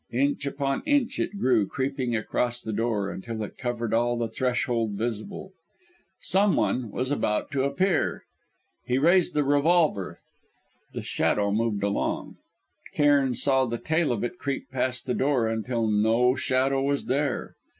Inch 0.11 0.47
upon 0.47 0.81
inch 0.87 1.19
it 1.19 1.37
grew 1.37 1.67
creeping 1.67 2.15
across 2.15 2.59
the 2.59 2.73
door, 2.73 3.11
until 3.11 3.43
it 3.43 3.55
covered 3.59 3.93
all 3.93 4.17
the 4.17 4.27
threshold 4.27 4.93
visible. 4.93 5.51
Someone 6.19 6.89
was 6.89 7.11
about 7.11 7.51
to 7.51 7.61
appear. 7.65 8.23
He 8.83 8.97
raised 8.97 9.35
the 9.35 9.43
revolver. 9.43 10.19
The 10.95 11.03
shadow 11.03 11.51
moved 11.51 11.83
along. 11.83 12.37
Cairn 12.95 13.35
saw 13.35 13.65
the 13.65 13.77
tail 13.77 14.11
of 14.11 14.23
it 14.23 14.39
creep 14.39 14.71
past 14.71 15.05
the 15.05 15.13
door, 15.13 15.47
until 15.47 15.85
no 15.85 16.33
shadow 16.33 16.81
was 16.81 17.05
there! 17.05 17.53